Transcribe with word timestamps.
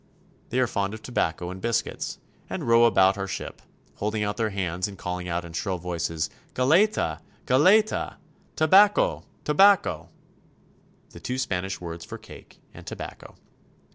They 0.49 0.59
are 0.59 0.65
fond 0.65 0.95
of 0.95 1.03
tobacco 1.03 1.51
and 1.51 1.61
biscuits, 1.61 2.17
and 2.49 2.63
row 2.67 2.85
about 2.85 3.19
our 3.19 3.27
ship, 3.27 3.61
holding 3.97 4.23
out 4.23 4.35
their 4.37 4.49
hands 4.49 4.87
and 4.87 4.97
calling 4.97 5.27
out 5.29 5.45
in 5.45 5.53
shrill 5.53 5.77
voices, 5.77 6.27
''Galleta! 6.55 7.19
Galleta! 7.45 8.17
""Tabaco! 8.57 9.25
Tabaco!" 9.43 10.09
the 11.13 11.19
two 11.19 11.37
Spanish 11.37 11.79
words 11.79 12.03
for 12.03 12.17
cake 12.17 12.59
and 12.73 12.87
tobacco. 12.87 13.35